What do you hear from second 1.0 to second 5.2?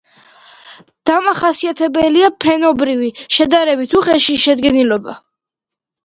დამახასიათებელია ფენობრივი, შედარებით უხეში შედგენილობა.